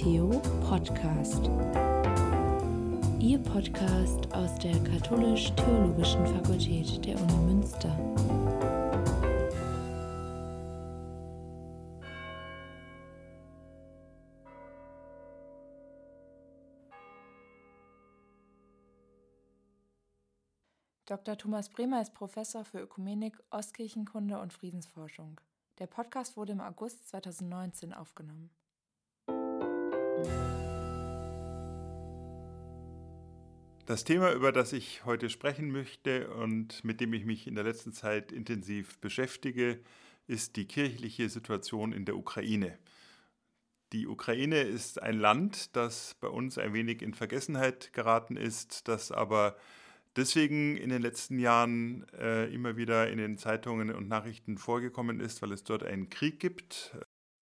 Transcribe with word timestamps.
Theo 0.00 0.30
Podcast. 0.66 1.50
Ihr 3.18 3.38
Podcast 3.38 4.32
aus 4.32 4.54
der 4.58 4.72
Katholisch-Theologischen 4.82 6.26
Fakultät 6.26 7.04
der 7.04 7.20
Uni 7.20 7.52
Münster. 7.52 7.94
Dr. 21.04 21.36
Thomas 21.36 21.68
Bremer 21.68 22.00
ist 22.00 22.14
Professor 22.14 22.64
für 22.64 22.78
Ökumenik, 22.78 23.38
Ostkirchenkunde 23.50 24.40
und 24.40 24.54
Friedensforschung. 24.54 25.38
Der 25.78 25.88
Podcast 25.88 26.38
wurde 26.38 26.52
im 26.52 26.62
August 26.62 27.06
2019 27.10 27.92
aufgenommen. 27.92 28.48
Das 33.90 34.04
Thema, 34.04 34.32
über 34.32 34.52
das 34.52 34.72
ich 34.72 35.04
heute 35.04 35.28
sprechen 35.28 35.72
möchte 35.72 36.30
und 36.30 36.84
mit 36.84 37.00
dem 37.00 37.12
ich 37.12 37.24
mich 37.24 37.48
in 37.48 37.56
der 37.56 37.64
letzten 37.64 37.92
Zeit 37.92 38.30
intensiv 38.30 39.00
beschäftige, 39.00 39.80
ist 40.28 40.54
die 40.54 40.64
kirchliche 40.64 41.28
Situation 41.28 41.92
in 41.92 42.04
der 42.04 42.16
Ukraine. 42.16 42.78
Die 43.92 44.06
Ukraine 44.06 44.60
ist 44.60 45.02
ein 45.02 45.18
Land, 45.18 45.74
das 45.74 46.14
bei 46.20 46.28
uns 46.28 46.56
ein 46.56 46.72
wenig 46.72 47.02
in 47.02 47.14
Vergessenheit 47.14 47.92
geraten 47.92 48.36
ist, 48.36 48.86
das 48.86 49.10
aber 49.10 49.56
deswegen 50.14 50.76
in 50.76 50.90
den 50.90 51.02
letzten 51.02 51.40
Jahren 51.40 52.06
äh, 52.16 52.46
immer 52.54 52.76
wieder 52.76 53.10
in 53.10 53.18
den 53.18 53.38
Zeitungen 53.38 53.92
und 53.92 54.06
Nachrichten 54.06 54.56
vorgekommen 54.56 55.18
ist, 55.18 55.42
weil 55.42 55.50
es 55.50 55.64
dort 55.64 55.82
einen 55.82 56.08
Krieg 56.10 56.38
gibt. 56.38 56.96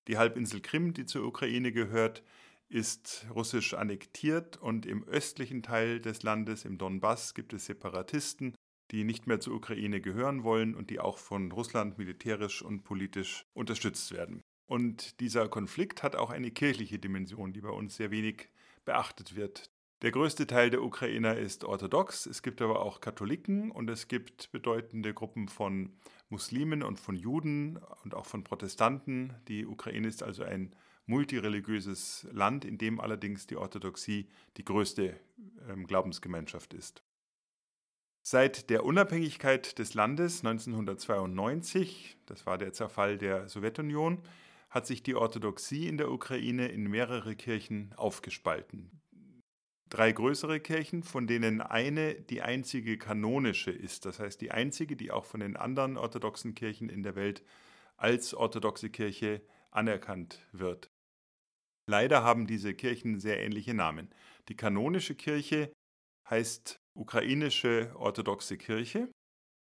Die 0.06 0.16
Halbinsel 0.16 0.62
Krim, 0.62 0.94
die 0.94 1.04
zur 1.04 1.26
Ukraine 1.26 1.72
gehört, 1.72 2.22
ist 2.68 3.26
russisch 3.34 3.74
annektiert 3.74 4.56
und 4.56 4.86
im 4.86 5.04
östlichen 5.04 5.62
Teil 5.62 6.00
des 6.00 6.22
Landes, 6.22 6.64
im 6.64 6.78
Donbass, 6.78 7.34
gibt 7.34 7.52
es 7.52 7.66
Separatisten, 7.66 8.54
die 8.90 9.04
nicht 9.04 9.26
mehr 9.26 9.40
zur 9.40 9.54
Ukraine 9.54 10.00
gehören 10.00 10.44
wollen 10.44 10.74
und 10.74 10.90
die 10.90 11.00
auch 11.00 11.18
von 11.18 11.52
Russland 11.52 11.98
militärisch 11.98 12.62
und 12.62 12.84
politisch 12.84 13.44
unterstützt 13.54 14.12
werden. 14.12 14.42
Und 14.66 15.20
dieser 15.20 15.48
Konflikt 15.48 16.02
hat 16.02 16.14
auch 16.14 16.30
eine 16.30 16.50
kirchliche 16.50 16.98
Dimension, 16.98 17.52
die 17.52 17.62
bei 17.62 17.70
uns 17.70 17.96
sehr 17.96 18.10
wenig 18.10 18.48
beachtet 18.84 19.34
wird. 19.34 19.70
Der 20.02 20.12
größte 20.12 20.46
Teil 20.46 20.70
der 20.70 20.82
Ukrainer 20.82 21.36
ist 21.36 21.64
orthodox, 21.64 22.26
es 22.26 22.42
gibt 22.42 22.62
aber 22.62 22.82
auch 22.82 23.00
Katholiken 23.00 23.72
und 23.72 23.90
es 23.90 24.06
gibt 24.06 24.52
bedeutende 24.52 25.12
Gruppen 25.12 25.48
von 25.48 25.96
Muslimen 26.28 26.84
und 26.84 27.00
von 27.00 27.16
Juden 27.16 27.78
und 28.04 28.14
auch 28.14 28.26
von 28.26 28.44
Protestanten. 28.44 29.34
Die 29.48 29.66
Ukraine 29.66 30.06
ist 30.06 30.22
also 30.22 30.44
ein 30.44 30.72
multireligiöses 31.08 32.26
Land, 32.32 32.64
in 32.64 32.78
dem 32.78 33.00
allerdings 33.00 33.46
die 33.46 33.56
Orthodoxie 33.56 34.28
die 34.56 34.64
größte 34.64 35.18
ähm, 35.68 35.86
Glaubensgemeinschaft 35.86 36.74
ist. 36.74 37.02
Seit 38.22 38.70
der 38.70 38.84
Unabhängigkeit 38.84 39.78
des 39.78 39.94
Landes 39.94 40.44
1992, 40.44 42.18
das 42.26 42.46
war 42.46 42.58
der 42.58 42.72
Zerfall 42.72 43.18
der 43.18 43.48
Sowjetunion, 43.48 44.22
hat 44.70 44.86
sich 44.86 45.02
die 45.02 45.14
Orthodoxie 45.14 45.88
in 45.88 45.96
der 45.96 46.10
Ukraine 46.10 46.68
in 46.68 46.84
mehrere 46.84 47.34
Kirchen 47.34 47.94
aufgespalten 47.96 48.98
drei 49.88 50.12
größere 50.12 50.60
Kirchen, 50.60 51.02
von 51.02 51.26
denen 51.26 51.60
eine 51.60 52.14
die 52.14 52.42
einzige 52.42 52.98
kanonische 52.98 53.70
ist. 53.70 54.04
Das 54.04 54.20
heißt, 54.20 54.40
die 54.40 54.50
einzige, 54.50 54.96
die 54.96 55.10
auch 55.10 55.24
von 55.24 55.40
den 55.40 55.56
anderen 55.56 55.96
orthodoxen 55.96 56.54
Kirchen 56.54 56.88
in 56.88 57.02
der 57.02 57.16
Welt 57.16 57.42
als 57.96 58.34
orthodoxe 58.34 58.90
Kirche 58.90 59.42
anerkannt 59.70 60.40
wird. 60.52 60.90
Leider 61.88 62.22
haben 62.22 62.46
diese 62.46 62.74
Kirchen 62.74 63.18
sehr 63.18 63.42
ähnliche 63.42 63.72
Namen. 63.72 64.10
Die 64.50 64.56
kanonische 64.56 65.14
Kirche 65.14 65.72
heißt 66.28 66.76
ukrainische 66.94 67.92
orthodoxe 67.96 68.58
Kirche. 68.58 69.10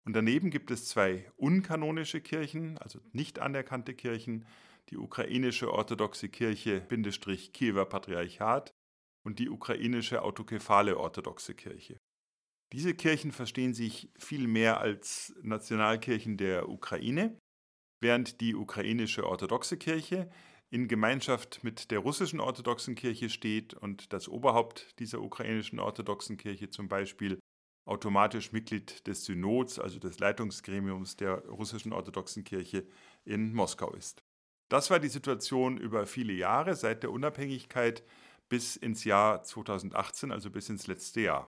Und 0.06 0.14
daneben 0.14 0.52
gibt 0.52 0.70
es 0.70 0.88
zwei 0.88 1.32
unkanonische 1.36 2.22
Kirchen, 2.22 2.78
also 2.78 3.00
nicht 3.12 3.40
anerkannte 3.40 3.96
Kirchen, 3.96 4.46
die 4.90 4.98
ukrainische 4.98 5.74
orthodoxe 5.74 6.30
Kirche, 6.30 6.86
Kiewer 7.54 7.86
Patriarchat 7.86 8.72
und 9.26 9.40
die 9.40 9.50
ukrainische 9.50 10.22
autokephale 10.22 10.98
orthodoxe 10.98 11.56
Kirche. 11.56 11.98
Diese 12.72 12.94
Kirchen 12.94 13.32
verstehen 13.32 13.74
sich 13.74 14.12
viel 14.20 14.48
mehr 14.48 14.80
als 14.80 15.34
Nationalkirchen 15.42 16.38
der 16.38 16.70
Ukraine, 16.70 17.40
während 18.00 18.42
die 18.42 18.54
ukrainische 18.54 19.26
orthodoxe 19.26 19.78
Kirche 19.78 20.30
in 20.72 20.88
Gemeinschaft 20.88 21.64
mit 21.64 21.92
der 21.92 22.00
russischen 22.00 22.40
orthodoxen 22.40 22.96
Kirche 22.96 23.30
steht 23.30 23.74
und 23.74 24.14
das 24.14 24.30
Oberhaupt 24.30 24.98
dieser 25.00 25.22
ukrainischen 25.22 25.80
orthodoxen 25.80 26.38
Kirche 26.38 26.70
zum 26.70 26.88
Beispiel 26.88 27.40
automatisch 27.86 28.54
Mitglied 28.54 29.06
des 29.06 29.26
Synods, 29.26 29.80
also 29.80 30.00
des 30.00 30.20
Leitungsgremiums 30.20 31.18
der 31.18 31.46
russischen 31.50 31.92
orthodoxen 31.92 32.46
Kirche 32.46 32.88
in 33.26 33.54
Moskau 33.54 33.94
ist. 33.94 34.24
Das 34.70 34.90
war 34.90 35.00
die 35.00 35.10
Situation 35.10 35.78
über 35.78 36.08
viele 36.08 36.32
Jahre 36.32 36.76
seit 36.76 37.04
der 37.04 37.12
Unabhängigkeit 37.12 38.04
bis 38.48 38.78
ins 38.78 39.04
Jahr 39.04 39.44
2018, 39.44 40.32
also 40.32 40.50
bis 40.50 40.70
ins 40.70 40.88
letzte 40.88 41.22
Jahr. 41.22 41.48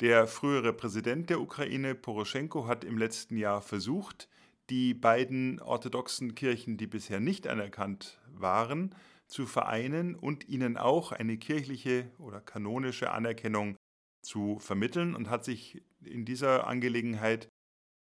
Der 0.00 0.26
frühere 0.26 0.74
Präsident 0.74 1.30
der 1.30 1.40
Ukraine, 1.40 1.94
Poroschenko, 1.94 2.66
hat 2.66 2.84
im 2.84 2.98
letzten 2.98 3.38
Jahr 3.38 3.62
versucht, 3.62 4.28
die 4.70 4.94
beiden 4.94 5.60
orthodoxen 5.60 6.34
Kirchen, 6.34 6.76
die 6.76 6.86
bisher 6.86 7.20
nicht 7.20 7.46
anerkannt 7.46 8.20
waren, 8.32 8.94
zu 9.26 9.46
vereinen 9.46 10.14
und 10.14 10.48
ihnen 10.48 10.76
auch 10.76 11.12
eine 11.12 11.36
kirchliche 11.36 12.10
oder 12.18 12.40
kanonische 12.40 13.10
Anerkennung 13.10 13.76
zu 14.22 14.58
vermitteln 14.58 15.14
und 15.14 15.30
hat 15.30 15.44
sich 15.44 15.82
in 16.02 16.24
dieser 16.24 16.66
Angelegenheit 16.66 17.48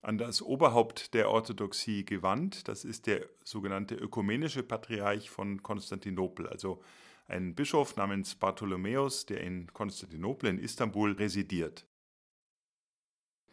an 0.02 0.18
das 0.18 0.42
Oberhaupt 0.42 1.14
der 1.14 1.30
Orthodoxie 1.30 2.04
gewandt. 2.04 2.68
Das 2.68 2.84
ist 2.84 3.08
der 3.08 3.28
sogenannte 3.44 3.96
ökumenische 3.96 4.64
Patriarch 4.64 5.30
von 5.30 5.64
Konstantinopel, 5.64 6.48
also 6.48 6.84
ein 7.26 7.56
Bischof 7.56 7.96
namens 7.96 8.36
Bartholomäus, 8.36 9.26
der 9.26 9.42
in 9.42 9.72
Konstantinopel 9.72 10.50
in 10.50 10.58
Istanbul 10.60 11.14
residiert. 11.14 11.88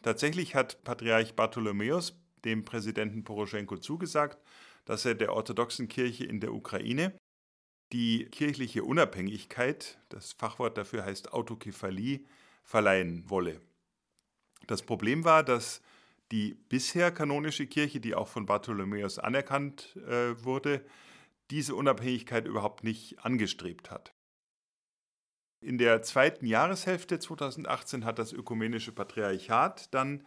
Tatsächlich 0.02 0.54
hat 0.54 0.82
Patriarch 0.82 1.36
Bartholomäus 1.36 2.20
dem 2.44 2.64
Präsidenten 2.64 3.24
Poroschenko 3.24 3.76
zugesagt, 3.76 4.38
dass 4.84 5.04
er 5.04 5.14
der 5.14 5.32
orthodoxen 5.32 5.88
Kirche 5.88 6.24
in 6.24 6.40
der 6.40 6.52
Ukraine 6.52 7.12
die 7.92 8.26
kirchliche 8.26 8.84
Unabhängigkeit, 8.84 9.98
das 10.08 10.32
Fachwort 10.32 10.78
dafür 10.78 11.04
heißt 11.04 11.32
Autokephalie, 11.32 12.24
verleihen 12.62 13.28
wolle. 13.28 13.60
Das 14.66 14.82
Problem 14.82 15.24
war, 15.24 15.42
dass 15.42 15.82
die 16.30 16.54
bisher 16.68 17.10
kanonische 17.10 17.66
Kirche, 17.66 17.98
die 18.00 18.14
auch 18.14 18.28
von 18.28 18.46
Bartholomäus 18.46 19.18
anerkannt 19.18 19.96
äh, 19.96 20.44
wurde, 20.44 20.84
diese 21.50 21.74
Unabhängigkeit 21.74 22.46
überhaupt 22.46 22.84
nicht 22.84 23.24
angestrebt 23.24 23.90
hat. 23.90 24.14
In 25.62 25.76
der 25.76 26.02
zweiten 26.02 26.46
Jahreshälfte 26.46 27.18
2018 27.18 28.04
hat 28.04 28.18
das 28.18 28.32
ökumenische 28.32 28.92
Patriarchat 28.92 29.92
dann 29.92 30.24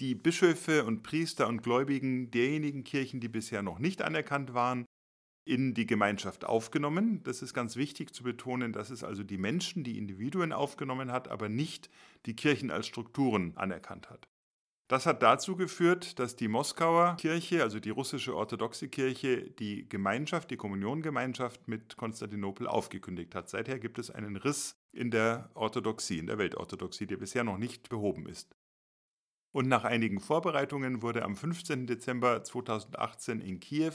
die 0.00 0.14
Bischöfe 0.14 0.84
und 0.84 1.02
Priester 1.02 1.48
und 1.48 1.62
Gläubigen 1.62 2.30
derjenigen 2.30 2.84
Kirchen, 2.84 3.20
die 3.20 3.28
bisher 3.28 3.62
noch 3.62 3.78
nicht 3.78 4.02
anerkannt 4.02 4.54
waren, 4.54 4.86
in 5.44 5.72
die 5.72 5.86
Gemeinschaft 5.86 6.44
aufgenommen. 6.44 7.22
Das 7.24 7.42
ist 7.42 7.54
ganz 7.54 7.76
wichtig 7.76 8.14
zu 8.14 8.22
betonen, 8.22 8.72
dass 8.72 8.90
es 8.90 9.02
also 9.02 9.24
die 9.24 9.38
Menschen, 9.38 9.82
die 9.82 9.96
Individuen 9.96 10.52
aufgenommen 10.52 11.10
hat, 11.10 11.28
aber 11.28 11.48
nicht 11.48 11.88
die 12.26 12.36
Kirchen 12.36 12.70
als 12.70 12.86
Strukturen 12.86 13.56
anerkannt 13.56 14.10
hat. 14.10 14.28
Das 14.88 15.04
hat 15.04 15.22
dazu 15.22 15.54
geführt, 15.54 16.18
dass 16.18 16.36
die 16.36 16.48
Moskauer 16.48 17.16
Kirche, 17.16 17.62
also 17.62 17.78
die 17.78 17.90
russische 17.90 18.34
orthodoxe 18.34 18.88
Kirche, 18.88 19.50
die 19.50 19.86
Gemeinschaft, 19.86 20.50
die 20.50 20.56
Kommuniongemeinschaft 20.56 21.68
mit 21.68 21.98
Konstantinopel 21.98 22.66
aufgekündigt 22.66 23.34
hat. 23.34 23.50
Seither 23.50 23.78
gibt 23.78 23.98
es 23.98 24.10
einen 24.10 24.36
Riss 24.36 24.76
in 24.92 25.10
der 25.10 25.50
Orthodoxie, 25.52 26.18
in 26.18 26.26
der 26.26 26.38
Weltorthodoxie, 26.38 27.06
der 27.06 27.18
bisher 27.18 27.44
noch 27.44 27.58
nicht 27.58 27.90
behoben 27.90 28.26
ist. 28.26 28.57
Und 29.52 29.68
nach 29.68 29.84
einigen 29.84 30.20
Vorbereitungen 30.20 31.02
wurde 31.02 31.24
am 31.24 31.34
15. 31.34 31.86
Dezember 31.86 32.44
2018 32.44 33.40
in 33.40 33.60
Kiew 33.60 33.94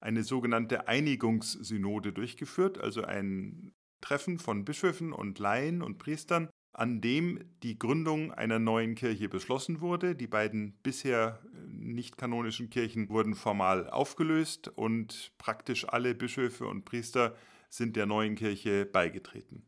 eine 0.00 0.22
sogenannte 0.22 0.86
Einigungssynode 0.86 2.12
durchgeführt, 2.12 2.78
also 2.78 3.02
ein 3.02 3.72
Treffen 4.02 4.38
von 4.38 4.66
Bischöfen 4.66 5.14
und 5.14 5.38
Laien 5.38 5.80
und 5.80 5.96
Priestern, 5.96 6.50
an 6.74 7.00
dem 7.00 7.38
die 7.62 7.78
Gründung 7.78 8.32
einer 8.32 8.58
neuen 8.58 8.96
Kirche 8.96 9.30
beschlossen 9.30 9.80
wurde. 9.80 10.14
Die 10.14 10.26
beiden 10.26 10.74
bisher 10.82 11.40
äh, 11.54 11.58
nicht 11.68 12.18
kanonischen 12.18 12.68
Kirchen 12.68 13.08
wurden 13.08 13.34
formal 13.34 13.88
aufgelöst 13.88 14.68
und 14.68 15.32
praktisch 15.38 15.88
alle 15.88 16.14
Bischöfe 16.14 16.66
und 16.66 16.84
Priester 16.84 17.34
sind 17.70 17.96
der 17.96 18.06
neuen 18.06 18.34
Kirche 18.34 18.84
beigetreten. 18.84 19.64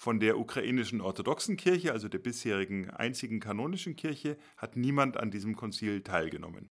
Von 0.00 0.20
der 0.20 0.38
ukrainischen 0.38 1.00
orthodoxen 1.00 1.56
Kirche, 1.56 1.90
also 1.90 2.08
der 2.08 2.20
bisherigen 2.20 2.88
einzigen 2.88 3.40
kanonischen 3.40 3.96
Kirche, 3.96 4.38
hat 4.56 4.76
niemand 4.76 5.16
an 5.16 5.32
diesem 5.32 5.56
Konzil 5.56 6.02
teilgenommen. 6.02 6.70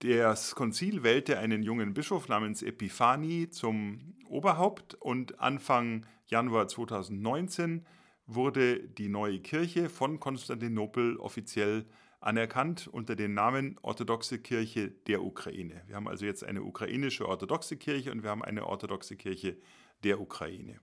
Das 0.00 0.56
Konzil 0.56 1.04
wählte 1.04 1.38
einen 1.38 1.62
jungen 1.62 1.94
Bischof 1.94 2.26
namens 2.26 2.64
Epiphani 2.64 3.50
zum 3.50 4.16
Oberhaupt 4.28 4.94
und 4.94 5.38
Anfang 5.38 6.06
Januar 6.26 6.66
2019 6.66 7.86
wurde 8.26 8.80
die 8.88 9.08
neue 9.08 9.38
Kirche 9.38 9.88
von 9.88 10.18
Konstantinopel 10.18 11.18
offiziell 11.18 11.86
anerkannt 12.18 12.88
unter 12.88 13.14
dem 13.14 13.32
Namen 13.32 13.78
Orthodoxe 13.82 14.40
Kirche 14.40 14.90
der 15.06 15.22
Ukraine. 15.22 15.84
Wir 15.86 15.94
haben 15.94 16.08
also 16.08 16.26
jetzt 16.26 16.42
eine 16.42 16.64
ukrainische 16.64 17.28
orthodoxe 17.28 17.76
Kirche 17.76 18.10
und 18.10 18.24
wir 18.24 18.30
haben 18.30 18.42
eine 18.42 18.66
orthodoxe 18.66 19.14
Kirche 19.14 19.56
der 20.02 20.20
Ukraine. 20.20 20.80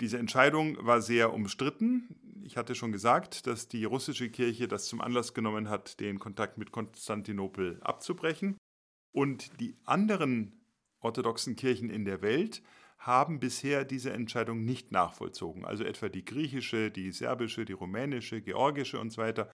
Diese 0.00 0.18
Entscheidung 0.18 0.78
war 0.84 1.02
sehr 1.02 1.34
umstritten. 1.34 2.08
Ich 2.42 2.56
hatte 2.56 2.74
schon 2.74 2.90
gesagt, 2.90 3.46
dass 3.46 3.68
die 3.68 3.84
russische 3.84 4.30
Kirche 4.30 4.66
das 4.66 4.86
zum 4.86 5.02
Anlass 5.02 5.34
genommen 5.34 5.68
hat, 5.68 6.00
den 6.00 6.18
Kontakt 6.18 6.56
mit 6.56 6.72
Konstantinopel 6.72 7.78
abzubrechen. 7.82 8.56
Und 9.12 9.60
die 9.60 9.76
anderen 9.84 10.64
orthodoxen 11.00 11.54
Kirchen 11.54 11.90
in 11.90 12.06
der 12.06 12.22
Welt 12.22 12.62
haben 12.98 13.40
bisher 13.40 13.84
diese 13.84 14.12
Entscheidung 14.12 14.64
nicht 14.64 14.90
nachvollzogen. 14.90 15.66
Also 15.66 15.84
etwa 15.84 16.08
die 16.08 16.24
griechische, 16.24 16.90
die 16.90 17.12
serbische, 17.12 17.66
die 17.66 17.72
rumänische, 17.74 18.40
georgische 18.40 18.98
und 18.98 19.10
so 19.10 19.20
weiter. 19.20 19.50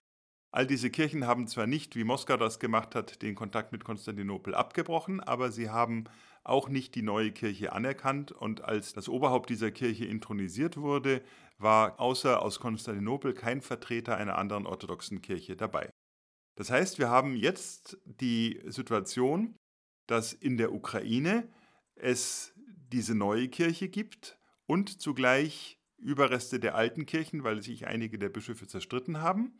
All 0.51 0.65
diese 0.65 0.89
Kirchen 0.89 1.27
haben 1.27 1.47
zwar 1.47 1.67
nicht, 1.67 1.95
wie 1.97 2.05
Moskau 2.05 2.37
das 2.37 2.59
gemacht 2.59 2.95
hat, 2.95 3.21
den 3.21 3.35
Kontakt 3.35 3.73
mit 3.73 3.83
Konstantinopel 3.83 4.55
abgebrochen, 4.55 5.19
aber 5.19 5.51
sie 5.51 5.69
haben 5.69 6.05
auch 6.49 6.69
nicht 6.69 6.95
die 6.95 7.01
neue 7.01 7.31
Kirche 7.31 7.73
anerkannt 7.73 8.31
und 8.31 8.63
als 8.63 8.93
das 8.93 9.09
Oberhaupt 9.09 9.49
dieser 9.49 9.71
Kirche 9.71 10.05
intronisiert 10.05 10.77
wurde, 10.77 11.21
war 11.57 11.99
außer 11.99 12.41
aus 12.41 12.59
Konstantinopel 12.59 13.33
kein 13.33 13.61
Vertreter 13.61 14.17
einer 14.17 14.37
anderen 14.37 14.65
orthodoxen 14.65 15.21
Kirche 15.21 15.55
dabei. 15.55 15.89
Das 16.55 16.69
heißt, 16.69 16.99
wir 16.99 17.09
haben 17.09 17.35
jetzt 17.35 17.97
die 18.05 18.61
Situation, 18.65 19.55
dass 20.07 20.33
in 20.33 20.57
der 20.57 20.73
Ukraine 20.73 21.47
es 21.95 22.53
diese 22.91 23.15
neue 23.15 23.47
Kirche 23.49 23.89
gibt 23.89 24.39
und 24.65 25.01
zugleich 25.01 25.79
Überreste 25.97 26.59
der 26.59 26.75
alten 26.75 27.05
Kirchen, 27.05 27.43
weil 27.43 27.61
sich 27.61 27.87
einige 27.87 28.19
der 28.19 28.29
Bischöfe 28.29 28.67
zerstritten 28.67 29.21
haben. 29.21 29.57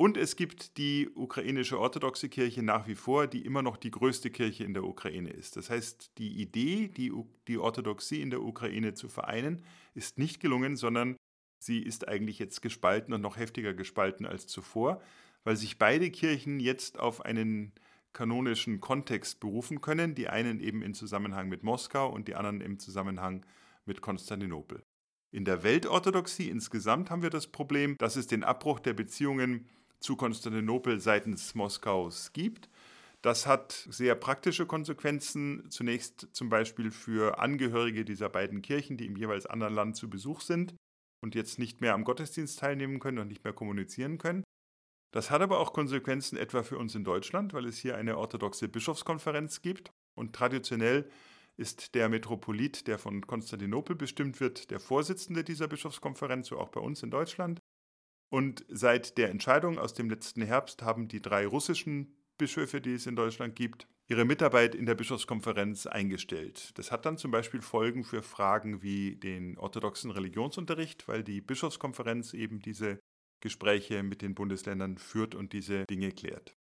Und 0.00 0.16
es 0.16 0.34
gibt 0.34 0.78
die 0.78 1.10
ukrainische 1.14 1.78
orthodoxe 1.78 2.30
Kirche 2.30 2.62
nach 2.62 2.88
wie 2.88 2.94
vor, 2.94 3.26
die 3.26 3.44
immer 3.44 3.60
noch 3.60 3.76
die 3.76 3.90
größte 3.90 4.30
Kirche 4.30 4.64
in 4.64 4.72
der 4.72 4.84
Ukraine 4.84 5.28
ist. 5.28 5.58
Das 5.58 5.68
heißt, 5.68 6.12
die 6.16 6.40
Idee, 6.40 6.88
die, 6.88 7.12
die 7.46 7.58
Orthodoxie 7.58 8.22
in 8.22 8.30
der 8.30 8.40
Ukraine 8.40 8.94
zu 8.94 9.10
vereinen, 9.10 9.60
ist 9.92 10.16
nicht 10.16 10.40
gelungen, 10.40 10.76
sondern 10.76 11.18
sie 11.62 11.80
ist 11.80 12.08
eigentlich 12.08 12.38
jetzt 12.38 12.62
gespalten 12.62 13.12
und 13.12 13.20
noch 13.20 13.36
heftiger 13.36 13.74
gespalten 13.74 14.24
als 14.24 14.46
zuvor, 14.46 15.02
weil 15.44 15.56
sich 15.56 15.76
beide 15.76 16.10
Kirchen 16.10 16.60
jetzt 16.60 16.98
auf 16.98 17.22
einen 17.26 17.74
kanonischen 18.14 18.80
Kontext 18.80 19.38
berufen 19.38 19.82
können, 19.82 20.14
die 20.14 20.30
einen 20.30 20.60
eben 20.60 20.80
im 20.80 20.94
Zusammenhang 20.94 21.50
mit 21.50 21.62
Moskau 21.62 22.08
und 22.10 22.26
die 22.26 22.36
anderen 22.36 22.62
im 22.62 22.78
Zusammenhang 22.78 23.44
mit 23.84 24.00
Konstantinopel. 24.00 24.82
In 25.30 25.44
der 25.44 25.62
Weltorthodoxie 25.62 26.48
insgesamt 26.48 27.10
haben 27.10 27.20
wir 27.20 27.28
das 27.28 27.48
Problem, 27.48 27.98
dass 27.98 28.16
es 28.16 28.26
den 28.26 28.44
Abbruch 28.44 28.80
der 28.80 28.94
Beziehungen 28.94 29.68
zu 30.00 30.16
Konstantinopel 30.16 31.00
seitens 31.00 31.54
Moskaus 31.54 32.32
gibt. 32.32 32.68
Das 33.22 33.46
hat 33.46 33.86
sehr 33.90 34.14
praktische 34.14 34.66
Konsequenzen. 34.66 35.70
Zunächst 35.70 36.28
zum 36.32 36.48
Beispiel 36.48 36.90
für 36.90 37.38
Angehörige 37.38 38.04
dieser 38.04 38.30
beiden 38.30 38.62
Kirchen, 38.62 38.96
die 38.96 39.06
im 39.06 39.16
jeweils 39.16 39.46
anderen 39.46 39.74
Land 39.74 39.96
zu 39.96 40.08
Besuch 40.08 40.40
sind 40.40 40.74
und 41.22 41.34
jetzt 41.34 41.58
nicht 41.58 41.80
mehr 41.80 41.94
am 41.94 42.04
Gottesdienst 42.04 42.58
teilnehmen 42.58 42.98
können 42.98 43.18
und 43.18 43.28
nicht 43.28 43.44
mehr 43.44 43.52
kommunizieren 43.52 44.18
können. 44.18 44.42
Das 45.12 45.30
hat 45.30 45.42
aber 45.42 45.58
auch 45.58 45.72
Konsequenzen 45.72 46.38
etwa 46.38 46.62
für 46.62 46.78
uns 46.78 46.94
in 46.94 47.04
Deutschland, 47.04 47.52
weil 47.52 47.66
es 47.66 47.78
hier 47.78 47.96
eine 47.96 48.16
orthodoxe 48.16 48.68
Bischofskonferenz 48.68 49.60
gibt 49.60 49.90
und 50.16 50.34
traditionell 50.34 51.10
ist 51.56 51.94
der 51.94 52.08
Metropolit, 52.08 52.86
der 52.86 52.98
von 52.98 53.26
Konstantinopel 53.26 53.96
bestimmt 53.96 54.40
wird, 54.40 54.70
der 54.70 54.80
Vorsitzende 54.80 55.44
dieser 55.44 55.68
Bischofskonferenz, 55.68 56.46
so 56.46 56.58
auch 56.58 56.70
bei 56.70 56.80
uns 56.80 57.02
in 57.02 57.10
Deutschland. 57.10 57.60
Und 58.32 58.64
seit 58.68 59.18
der 59.18 59.30
Entscheidung 59.30 59.78
aus 59.78 59.92
dem 59.92 60.08
letzten 60.08 60.42
Herbst 60.42 60.82
haben 60.82 61.08
die 61.08 61.20
drei 61.20 61.46
russischen 61.46 62.14
Bischöfe, 62.38 62.80
die 62.80 62.94
es 62.94 63.06
in 63.06 63.16
Deutschland 63.16 63.56
gibt, 63.56 63.86
ihre 64.08 64.24
Mitarbeit 64.24 64.74
in 64.74 64.86
der 64.86 64.94
Bischofskonferenz 64.94 65.86
eingestellt. 65.86 66.76
Das 66.78 66.90
hat 66.90 67.06
dann 67.06 67.18
zum 67.18 67.30
Beispiel 67.30 67.60
Folgen 67.60 68.02
für 68.02 68.22
Fragen 68.22 68.82
wie 68.82 69.16
den 69.16 69.58
orthodoxen 69.58 70.10
Religionsunterricht, 70.10 71.06
weil 71.06 71.22
die 71.22 71.40
Bischofskonferenz 71.40 72.34
eben 72.34 72.60
diese 72.60 72.98
Gespräche 73.40 74.02
mit 74.02 74.22
den 74.22 74.34
Bundesländern 74.34 74.98
führt 74.98 75.34
und 75.34 75.52
diese 75.52 75.84
Dinge 75.86 76.12
klärt. 76.12 76.56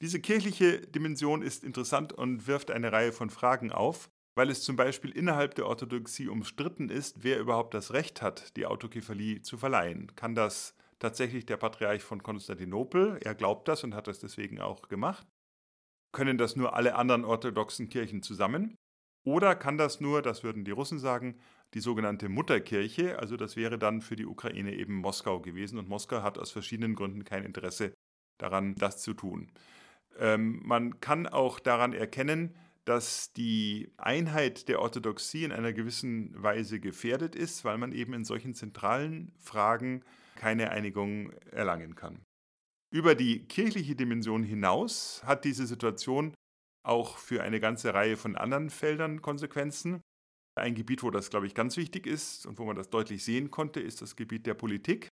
Diese 0.00 0.20
kirchliche 0.20 0.80
Dimension 0.80 1.42
ist 1.42 1.64
interessant 1.64 2.12
und 2.12 2.46
wirft 2.46 2.70
eine 2.70 2.92
Reihe 2.92 3.12
von 3.12 3.30
Fragen 3.30 3.72
auf, 3.72 4.08
weil 4.38 4.50
es 4.50 4.62
zum 4.62 4.76
Beispiel 4.76 5.10
innerhalb 5.10 5.56
der 5.56 5.66
Orthodoxie 5.66 6.28
umstritten 6.28 6.90
ist, 6.90 7.24
wer 7.24 7.40
überhaupt 7.40 7.74
das 7.74 7.92
Recht 7.92 8.22
hat, 8.22 8.56
die 8.56 8.66
Autokephalie 8.66 9.42
zu 9.42 9.58
verleihen. 9.58 10.14
Kann 10.14 10.36
das 10.36 10.76
tatsächlich 11.00 11.44
der 11.44 11.56
Patriarch 11.56 12.04
von 12.04 12.22
Konstantinopel? 12.22 13.18
Er 13.24 13.34
glaubt 13.34 13.66
das 13.66 13.82
und 13.82 13.96
hat 13.96 14.06
das 14.06 14.20
deswegen 14.20 14.60
auch 14.60 14.82
gemacht. 14.82 15.26
Können 16.12 16.38
das 16.38 16.54
nur 16.54 16.76
alle 16.76 16.94
anderen 16.94 17.24
orthodoxen 17.24 17.88
Kirchen 17.88 18.22
zusammen? 18.22 18.76
Oder 19.24 19.56
kann 19.56 19.76
das 19.76 20.00
nur, 20.00 20.22
das 20.22 20.44
würden 20.44 20.64
die 20.64 20.70
Russen 20.70 21.00
sagen, 21.00 21.40
die 21.74 21.80
sogenannte 21.80 22.28
Mutterkirche, 22.28 23.18
also 23.18 23.36
das 23.36 23.56
wäre 23.56 23.76
dann 23.76 24.00
für 24.02 24.14
die 24.14 24.26
Ukraine 24.26 24.72
eben 24.72 24.94
Moskau 24.94 25.40
gewesen 25.40 25.80
und 25.80 25.88
Moskau 25.88 26.22
hat 26.22 26.38
aus 26.38 26.52
verschiedenen 26.52 26.94
Gründen 26.94 27.24
kein 27.24 27.42
Interesse 27.42 27.92
daran, 28.38 28.76
das 28.76 29.02
zu 29.02 29.14
tun. 29.14 29.50
Ähm, 30.16 30.60
man 30.64 31.00
kann 31.00 31.26
auch 31.26 31.58
daran 31.58 31.92
erkennen, 31.92 32.54
dass 32.88 33.34
die 33.34 33.92
Einheit 33.98 34.66
der 34.68 34.80
Orthodoxie 34.80 35.44
in 35.44 35.52
einer 35.52 35.74
gewissen 35.74 36.32
Weise 36.42 36.80
gefährdet 36.80 37.34
ist, 37.34 37.62
weil 37.64 37.76
man 37.76 37.92
eben 37.92 38.14
in 38.14 38.24
solchen 38.24 38.54
zentralen 38.54 39.32
Fragen 39.38 40.02
keine 40.36 40.70
Einigung 40.70 41.32
erlangen 41.50 41.96
kann. 41.96 42.24
Über 42.90 43.14
die 43.14 43.46
kirchliche 43.46 43.94
Dimension 43.94 44.42
hinaus 44.42 45.22
hat 45.26 45.44
diese 45.44 45.66
Situation 45.66 46.32
auch 46.82 47.18
für 47.18 47.42
eine 47.42 47.60
ganze 47.60 47.92
Reihe 47.92 48.16
von 48.16 48.36
anderen 48.36 48.70
Feldern 48.70 49.20
Konsequenzen. 49.20 50.00
Ein 50.54 50.74
Gebiet, 50.74 51.02
wo 51.02 51.10
das, 51.10 51.28
glaube 51.28 51.46
ich, 51.46 51.54
ganz 51.54 51.76
wichtig 51.76 52.06
ist 52.06 52.46
und 52.46 52.58
wo 52.58 52.64
man 52.64 52.76
das 52.76 52.88
deutlich 52.88 53.22
sehen 53.22 53.50
konnte, 53.50 53.80
ist 53.80 54.00
das 54.00 54.16
Gebiet 54.16 54.46
der 54.46 54.54
Politik. 54.54 55.08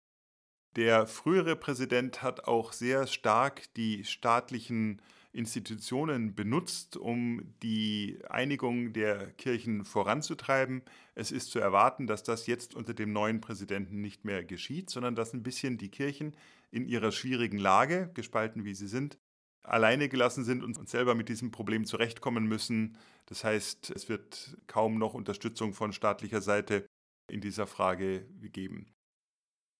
Der 0.76 1.08
frühere 1.08 1.56
Präsident 1.56 2.22
hat 2.22 2.44
auch 2.44 2.72
sehr 2.72 3.08
stark 3.08 3.74
die 3.74 4.04
staatlichen 4.04 5.02
Institutionen 5.34 6.34
benutzt, 6.34 6.96
um 6.96 7.54
die 7.62 8.20
Einigung 8.28 8.92
der 8.92 9.32
Kirchen 9.32 9.84
voranzutreiben. 9.84 10.82
Es 11.16 11.32
ist 11.32 11.50
zu 11.50 11.58
erwarten, 11.58 12.06
dass 12.06 12.22
das 12.22 12.46
jetzt 12.46 12.74
unter 12.74 12.94
dem 12.94 13.12
neuen 13.12 13.40
Präsidenten 13.40 14.00
nicht 14.00 14.24
mehr 14.24 14.44
geschieht, 14.44 14.90
sondern 14.90 15.16
dass 15.16 15.32
ein 15.32 15.42
bisschen 15.42 15.76
die 15.76 15.90
Kirchen 15.90 16.36
in 16.70 16.86
ihrer 16.86 17.10
schwierigen 17.10 17.58
Lage, 17.58 18.10
gespalten 18.14 18.64
wie 18.64 18.74
sie 18.74 18.86
sind, 18.86 19.18
alleine 19.64 20.08
gelassen 20.08 20.44
sind 20.44 20.62
und 20.62 20.88
selber 20.88 21.16
mit 21.16 21.28
diesem 21.28 21.50
Problem 21.50 21.84
zurechtkommen 21.84 22.46
müssen. 22.46 22.96
Das 23.26 23.42
heißt, 23.42 23.90
es 23.90 24.08
wird 24.08 24.56
kaum 24.68 24.98
noch 24.98 25.14
Unterstützung 25.14 25.74
von 25.74 25.92
staatlicher 25.92 26.42
Seite 26.42 26.86
in 27.28 27.40
dieser 27.40 27.66
Frage 27.66 28.26
geben. 28.40 28.86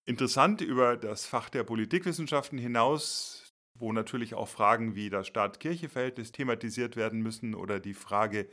Interessant 0.07 0.61
über 0.61 0.97
das 0.97 1.27
Fach 1.27 1.49
der 1.49 1.65
Politikwissenschaften 1.65 2.59
hinaus, 2.59 3.44
wo 3.78 3.93
natürlich 3.93 4.35
auch 4.35 4.49
Fragen 4.49 4.95
wie 4.95 5.11
das 5.11 5.26
Staat-Kirche-Verhältnis 5.26 6.33
thematisiert 6.33 6.97
werden 6.97 7.21
müssen 7.21 7.54
oder 7.54 7.81
die 7.81 7.95
Frage, 7.95 8.49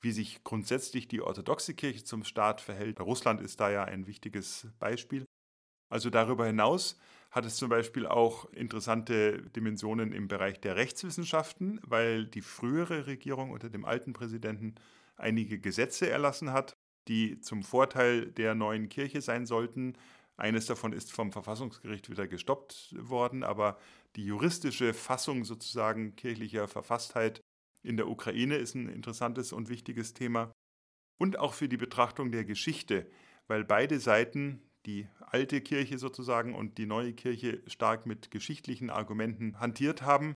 wie 0.00 0.12
sich 0.12 0.42
grundsätzlich 0.44 1.08
die 1.08 1.22
orthodoxe 1.22 1.74
Kirche 1.74 2.04
zum 2.04 2.24
Staat 2.24 2.60
verhält. 2.60 3.00
Russland 3.00 3.40
ist 3.40 3.60
da 3.60 3.70
ja 3.70 3.84
ein 3.84 4.06
wichtiges 4.06 4.66
Beispiel. 4.78 5.24
Also 5.88 6.10
darüber 6.10 6.46
hinaus 6.46 6.98
hat 7.30 7.44
es 7.44 7.56
zum 7.56 7.68
Beispiel 7.68 8.06
auch 8.06 8.50
interessante 8.52 9.42
Dimensionen 9.50 10.12
im 10.12 10.26
Bereich 10.26 10.60
der 10.60 10.76
Rechtswissenschaften, 10.76 11.80
weil 11.82 12.26
die 12.26 12.42
frühere 12.42 13.06
Regierung 13.06 13.50
unter 13.50 13.70
dem 13.70 13.84
alten 13.84 14.12
Präsidenten 14.12 14.74
einige 15.16 15.58
Gesetze 15.58 16.10
erlassen 16.10 16.52
hat, 16.52 16.74
die 17.08 17.40
zum 17.40 17.62
Vorteil 17.62 18.26
der 18.32 18.54
neuen 18.54 18.88
Kirche 18.88 19.20
sein 19.20 19.46
sollten. 19.46 19.94
Eines 20.36 20.66
davon 20.66 20.92
ist 20.92 21.12
vom 21.12 21.30
Verfassungsgericht 21.30 22.10
wieder 22.10 22.26
gestoppt 22.26 22.94
worden, 22.98 23.44
aber 23.44 23.78
die 24.16 24.24
juristische 24.24 24.94
Fassung 24.94 25.44
sozusagen 25.44 26.16
kirchlicher 26.16 26.68
Verfasstheit 26.68 27.40
in 27.82 27.96
der 27.96 28.08
Ukraine 28.08 28.56
ist 28.56 28.74
ein 28.74 28.88
interessantes 28.88 29.52
und 29.52 29.68
wichtiges 29.68 30.14
Thema. 30.14 30.52
Und 31.18 31.38
auch 31.38 31.54
für 31.54 31.68
die 31.68 31.76
Betrachtung 31.76 32.32
der 32.32 32.44
Geschichte, 32.44 33.10
weil 33.46 33.64
beide 33.64 34.00
Seiten 34.00 34.62
die 34.86 35.06
alte 35.20 35.60
Kirche 35.60 35.98
sozusagen 35.98 36.54
und 36.54 36.78
die 36.78 36.86
neue 36.86 37.12
Kirche 37.12 37.62
stark 37.66 38.06
mit 38.06 38.30
geschichtlichen 38.30 38.90
Argumenten 38.90 39.60
hantiert 39.60 40.02
haben. 40.02 40.34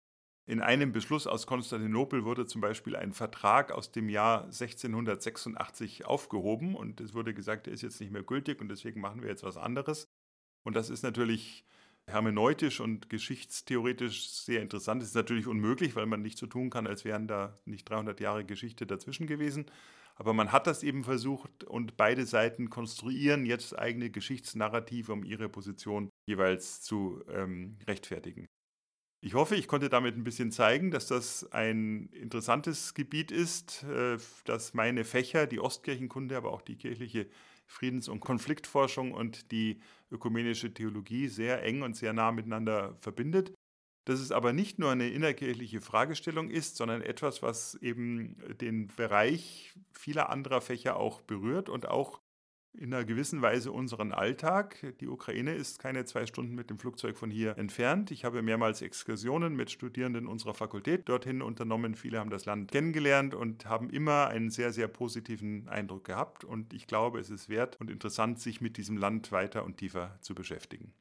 In 0.48 0.60
einem 0.60 0.92
Beschluss 0.92 1.26
aus 1.26 1.48
Konstantinopel 1.48 2.24
wurde 2.24 2.46
zum 2.46 2.60
Beispiel 2.60 2.94
ein 2.94 3.12
Vertrag 3.12 3.72
aus 3.72 3.90
dem 3.90 4.08
Jahr 4.08 4.44
1686 4.44 6.04
aufgehoben 6.04 6.76
und 6.76 7.00
es 7.00 7.14
wurde 7.14 7.34
gesagt, 7.34 7.66
er 7.66 7.72
ist 7.72 7.82
jetzt 7.82 8.00
nicht 8.00 8.12
mehr 8.12 8.22
gültig 8.22 8.60
und 8.60 8.68
deswegen 8.68 9.00
machen 9.00 9.22
wir 9.22 9.28
jetzt 9.28 9.42
was 9.42 9.56
anderes. 9.56 10.06
Und 10.64 10.76
das 10.76 10.88
ist 10.88 11.02
natürlich 11.02 11.64
hermeneutisch 12.08 12.78
und 12.78 13.10
geschichtstheoretisch 13.10 14.28
sehr 14.28 14.62
interessant. 14.62 15.02
Das 15.02 15.08
ist 15.08 15.16
natürlich 15.16 15.48
unmöglich, 15.48 15.96
weil 15.96 16.06
man 16.06 16.22
nicht 16.22 16.38
so 16.38 16.46
tun 16.46 16.70
kann, 16.70 16.86
als 16.86 17.04
wären 17.04 17.26
da 17.26 17.58
nicht 17.64 17.88
300 17.90 18.20
Jahre 18.20 18.44
Geschichte 18.44 18.86
dazwischen 18.86 19.26
gewesen. 19.26 19.66
Aber 20.14 20.32
man 20.32 20.52
hat 20.52 20.68
das 20.68 20.84
eben 20.84 21.02
versucht 21.02 21.64
und 21.64 21.96
beide 21.96 22.24
Seiten 22.24 22.70
konstruieren 22.70 23.44
jetzt 23.46 23.76
eigene 23.76 24.10
Geschichtsnarrative, 24.10 25.12
um 25.12 25.24
ihre 25.24 25.48
Position 25.48 26.08
jeweils 26.26 26.82
zu 26.82 27.22
ähm, 27.28 27.78
rechtfertigen. 27.86 28.46
Ich 29.26 29.34
hoffe, 29.34 29.56
ich 29.56 29.66
konnte 29.66 29.88
damit 29.88 30.16
ein 30.16 30.22
bisschen 30.22 30.52
zeigen, 30.52 30.92
dass 30.92 31.08
das 31.08 31.50
ein 31.50 32.10
interessantes 32.12 32.94
Gebiet 32.94 33.32
ist, 33.32 33.82
äh, 33.82 34.18
dass 34.44 34.72
meine 34.72 35.02
Fächer, 35.02 35.48
die 35.48 35.58
Ostkirchenkunde, 35.58 36.36
aber 36.36 36.52
auch 36.52 36.62
die 36.62 36.76
kirchliche 36.76 37.26
Friedens- 37.66 38.06
und 38.06 38.20
Konfliktforschung 38.20 39.10
und 39.10 39.50
die 39.50 39.80
ökumenische 40.12 40.72
Theologie 40.72 41.26
sehr 41.26 41.64
eng 41.64 41.82
und 41.82 41.96
sehr 41.96 42.12
nah 42.12 42.30
miteinander 42.30 42.96
verbindet. 43.00 43.52
Dass 44.04 44.20
es 44.20 44.30
aber 44.30 44.52
nicht 44.52 44.78
nur 44.78 44.92
eine 44.92 45.08
innerkirchliche 45.08 45.80
Fragestellung 45.80 46.48
ist, 46.48 46.76
sondern 46.76 47.02
etwas, 47.02 47.42
was 47.42 47.74
eben 47.82 48.36
den 48.60 48.86
Bereich 48.94 49.74
vieler 49.90 50.30
anderer 50.30 50.60
Fächer 50.60 50.98
auch 50.98 51.20
berührt 51.22 51.68
und 51.68 51.88
auch 51.88 52.20
in 52.78 52.92
einer 52.92 53.04
gewissen 53.04 53.42
Weise 53.42 53.72
unseren 53.72 54.12
Alltag. 54.12 54.94
Die 55.00 55.08
Ukraine 55.08 55.54
ist 55.54 55.78
keine 55.78 56.04
zwei 56.04 56.26
Stunden 56.26 56.54
mit 56.54 56.70
dem 56.70 56.78
Flugzeug 56.78 57.16
von 57.16 57.30
hier 57.30 57.56
entfernt. 57.58 58.10
Ich 58.10 58.24
habe 58.24 58.42
mehrmals 58.42 58.82
Exkursionen 58.82 59.54
mit 59.56 59.70
Studierenden 59.70 60.26
unserer 60.26 60.54
Fakultät 60.54 61.08
dorthin 61.08 61.42
unternommen. 61.42 61.94
Viele 61.94 62.18
haben 62.18 62.30
das 62.30 62.44
Land 62.44 62.70
kennengelernt 62.70 63.34
und 63.34 63.66
haben 63.66 63.90
immer 63.90 64.28
einen 64.28 64.50
sehr, 64.50 64.72
sehr 64.72 64.88
positiven 64.88 65.68
Eindruck 65.68 66.04
gehabt. 66.04 66.44
Und 66.44 66.72
ich 66.72 66.86
glaube, 66.86 67.18
es 67.20 67.30
ist 67.30 67.48
wert 67.48 67.76
und 67.80 67.90
interessant, 67.90 68.40
sich 68.40 68.60
mit 68.60 68.76
diesem 68.76 68.96
Land 68.96 69.32
weiter 69.32 69.64
und 69.64 69.78
tiefer 69.78 70.18
zu 70.20 70.34
beschäftigen. 70.34 70.92